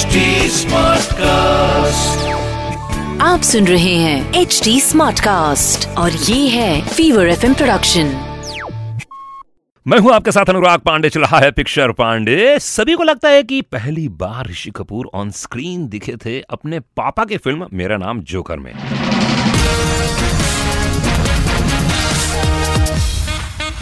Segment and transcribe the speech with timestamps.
[0.00, 2.20] HD Smartcast.
[3.22, 8.06] आप सुन रहे हैं एच डी स्मार्ट कास्ट और ये है फीवर एफ़ प्रोडक्शन
[9.86, 13.42] मैं हूँ आपके साथ अनुराग पांडे चल रहा है पिक्चर पांडे। सभी को लगता है
[13.42, 18.20] कि पहली बार ऋषि कपूर ऑन स्क्रीन दिखे थे अपने पापा के फ़िल्म मेरा नाम
[18.20, 18.74] जोकर में।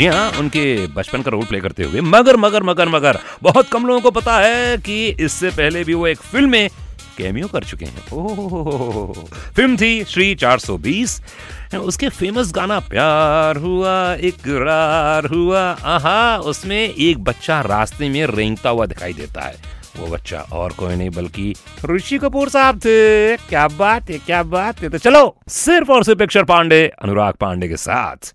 [0.00, 3.86] जी हाँ उनके बचपन का रोल प्ले करते हुए। मगर मगर मगर मगर, बहुत कम
[3.86, 6.70] लोगों को पता है कि इससे पहले भी वो एक फ़िल्म में
[7.18, 9.12] कैमियो कर चुके हैं। ओह,
[9.56, 11.22] फ़िल्म थी श्री 420
[11.74, 18.86] उसके फ़ेमस गाना, प्यार हुआ, इकरार हुआ, आहा, उसमें एक बच्चा रास्ते में रेंगता हुआ
[18.86, 19.56] दिखाई देता है।
[19.96, 21.54] वो बच्चा और कोई नहीं, बल्कि
[21.84, 26.18] ऋषि कपूर साहब थे। क्या बात है, क्या बात है। तो चलो, सिर्फ़ और सिर्फ़
[26.18, 28.34] पिक्चर पांडे, अनुराग पांडे के साथ।